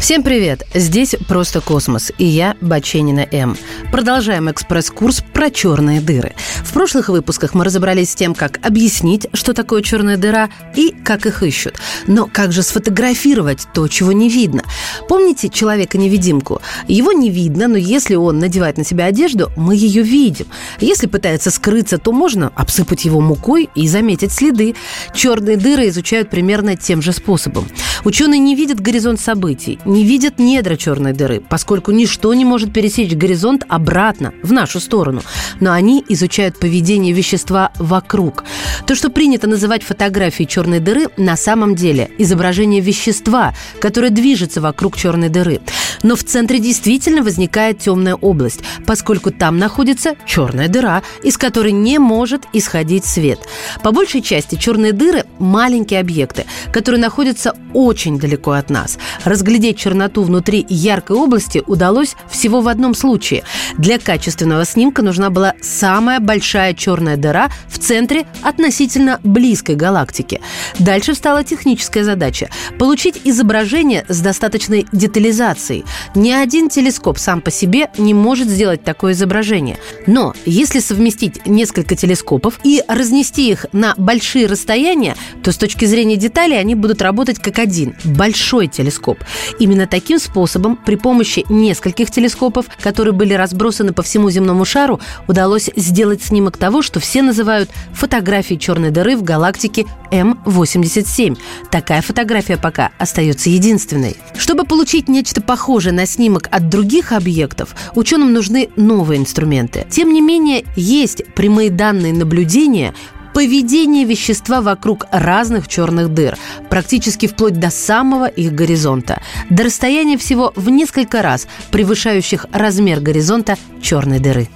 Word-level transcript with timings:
Всем 0.00 0.22
привет! 0.22 0.66
Здесь 0.74 1.14
«Просто 1.28 1.60
космос» 1.60 2.10
и 2.16 2.24
я, 2.24 2.56
Баченина 2.62 3.28
М. 3.30 3.54
Продолжаем 3.92 4.50
экспресс-курс 4.50 5.22
про 5.34 5.50
черные 5.50 6.00
дыры. 6.00 6.32
В 6.64 6.72
прошлых 6.72 7.10
выпусках 7.10 7.52
мы 7.52 7.64
разобрались 7.64 8.12
с 8.12 8.14
тем, 8.14 8.34
как 8.34 8.64
объяснить, 8.66 9.26
что 9.34 9.52
такое 9.52 9.82
черная 9.82 10.16
дыра 10.16 10.48
и 10.74 10.94
как 11.04 11.26
их 11.26 11.42
ищут. 11.42 11.74
Но 12.06 12.26
как 12.26 12.50
же 12.50 12.62
сфотографировать 12.62 13.68
то, 13.74 13.86
чего 13.88 14.12
не 14.12 14.30
видно? 14.30 14.62
Помните 15.06 15.50
человека-невидимку? 15.50 16.62
Его 16.88 17.12
не 17.12 17.28
видно, 17.28 17.68
но 17.68 17.76
если 17.76 18.14
он 18.14 18.38
надевает 18.38 18.78
на 18.78 18.84
себя 18.84 19.04
одежду, 19.04 19.52
мы 19.54 19.76
ее 19.76 20.02
видим. 20.02 20.46
Если 20.80 21.08
пытается 21.08 21.50
скрыться, 21.50 21.98
то 21.98 22.12
можно 22.12 22.50
обсыпать 22.56 23.04
его 23.04 23.20
мукой 23.20 23.68
и 23.74 23.86
заметить 23.86 24.32
следы. 24.32 24.76
Черные 25.14 25.58
дыры 25.58 25.88
изучают 25.88 26.30
примерно 26.30 26.74
тем 26.74 27.02
же 27.02 27.12
способом. 27.12 27.68
Ученые 28.04 28.38
не 28.38 28.54
видят 28.54 28.80
горизонт 28.80 29.20
событий, 29.20 29.78
не 29.84 30.04
видят 30.04 30.38
недра 30.38 30.76
черной 30.76 31.12
дыры, 31.12 31.42
поскольку 31.46 31.92
ничто 31.92 32.32
не 32.32 32.44
может 32.44 32.72
пересечь 32.72 33.14
горизонт 33.14 33.64
обратно, 33.68 34.32
в 34.42 34.52
нашу 34.52 34.80
сторону. 34.80 35.22
Но 35.60 35.72
они 35.72 36.02
изучают 36.08 36.58
поведение 36.58 37.12
вещества 37.12 37.72
вокруг. 37.76 38.44
То, 38.86 38.94
что 38.94 39.10
принято 39.10 39.46
называть 39.46 39.82
фотографией 39.82 40.48
черной 40.48 40.80
дыры, 40.80 41.08
на 41.16 41.36
самом 41.36 41.74
деле 41.74 42.10
изображение 42.16 42.80
вещества, 42.80 43.54
которое 43.80 44.10
движется 44.10 44.60
вокруг 44.60 44.96
черной 44.96 45.28
дыры. 45.28 45.60
Но 46.02 46.16
в 46.16 46.24
центре 46.24 46.58
действительно 46.58 47.22
возникает 47.22 47.80
темная 47.80 48.14
область, 48.14 48.60
поскольку 48.86 49.30
там 49.30 49.58
находится 49.58 50.14
черная 50.26 50.68
дыра, 50.68 51.02
из 51.22 51.36
которой 51.36 51.72
не 51.72 51.98
может 51.98 52.44
исходить 52.54 53.04
свет. 53.04 53.40
По 53.82 53.92
большей 53.92 54.22
части 54.22 54.56
черные 54.56 54.92
дыры– 54.92 55.24
маленькие 55.38 56.00
объекты, 56.00 56.46
которые 56.72 57.00
находятся 57.00 57.54
очень 57.74 57.89
далеко 58.18 58.52
от 58.52 58.70
нас. 58.70 58.98
Разглядеть 59.24 59.78
черноту 59.78 60.22
внутри 60.22 60.64
яркой 60.68 61.16
области 61.16 61.62
удалось 61.66 62.16
всего 62.30 62.60
в 62.60 62.68
одном 62.68 62.94
случае. 62.94 63.44
Для 63.78 63.98
качественного 63.98 64.64
снимка 64.64 65.02
нужна 65.02 65.30
была 65.30 65.54
самая 65.60 66.20
большая 66.20 66.74
черная 66.74 67.16
дыра 67.16 67.50
в 67.68 67.78
центре 67.78 68.26
относительно 68.42 69.20
близкой 69.24 69.76
галактики. 69.76 70.40
Дальше 70.78 71.14
встала 71.14 71.44
техническая 71.44 72.04
задача– 72.04 72.48
получить 72.78 73.20
изображение 73.24 74.04
с 74.08 74.20
достаточной 74.20 74.86
детализацией. 74.92 75.84
Ни 76.14 76.30
один 76.30 76.68
телескоп 76.68 77.18
сам 77.18 77.40
по 77.40 77.50
себе 77.50 77.90
не 77.98 78.14
может 78.14 78.48
сделать 78.48 78.84
такое 78.84 79.12
изображение. 79.12 79.78
Но 80.06 80.34
если 80.46 80.80
совместить 80.80 81.46
несколько 81.46 81.96
телескопов 81.96 82.60
и 82.64 82.82
разнести 82.88 83.50
их 83.50 83.66
на 83.72 83.94
большие 83.96 84.46
расстояния, 84.46 85.16
то 85.42 85.52
с 85.52 85.56
точки 85.56 85.84
зрения 85.84 86.16
деталей 86.16 86.58
они 86.58 86.74
будут 86.74 87.02
работать 87.02 87.38
как 87.38 87.58
один– 87.80 87.94
большой 88.04 88.66
телескоп. 88.66 89.18
Именно 89.58 89.86
таким 89.86 90.18
способом, 90.18 90.76
при 90.76 90.96
помощи 90.96 91.44
нескольких 91.48 92.10
телескопов, 92.10 92.66
которые 92.80 93.12
были 93.12 93.34
разбросаны 93.34 93.92
по 93.92 94.02
всему 94.02 94.30
земному 94.30 94.64
шару, 94.64 95.00
удалось 95.26 95.70
сделать 95.76 96.22
снимок 96.22 96.56
того, 96.56 96.82
что 96.82 97.00
все 97.00 97.22
называют 97.22 97.70
фотографией 97.92 98.58
черной 98.58 98.90
дыры 98.90 99.16
в 99.16 99.22
галактике 99.22 99.86
М87. 100.10 101.38
Такая 101.70 102.02
фотография 102.02 102.56
пока 102.56 102.90
остается 102.98 103.50
единственной. 103.50 104.16
Чтобы 104.36 104.64
получить 104.64 105.08
нечто 105.08 105.40
похожее 105.40 105.92
на 105.92 106.06
снимок 106.06 106.48
от 106.50 106.68
других 106.68 107.12
объектов, 107.12 107.74
ученым 107.94 108.32
нужны 108.32 108.68
новые 108.76 109.20
инструменты. 109.20 109.86
Тем 109.90 110.12
не 110.12 110.20
менее, 110.20 110.64
есть 110.76 111.24
прямые 111.34 111.70
данные 111.70 112.12
наблюдения 112.12 112.94
поведение 113.34 114.04
вещества 114.04 114.60
вокруг 114.60 115.06
разных 115.10 115.68
черных 115.68 116.12
дыр, 116.12 116.36
практически 116.68 117.26
вплоть 117.26 117.58
до 117.58 117.70
самого 117.70 118.26
их 118.26 118.52
горизонта, 118.52 119.22
до 119.48 119.64
расстояния 119.64 120.18
всего 120.18 120.52
в 120.56 120.68
несколько 120.70 121.22
раз 121.22 121.46
превышающих 121.70 122.46
размер 122.52 123.00
горизонта 123.00 123.56
черной 123.82 124.18
дыры. 124.18 124.48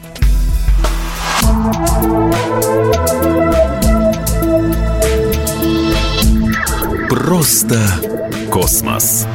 Просто 7.09 7.81
космос. 8.51 9.27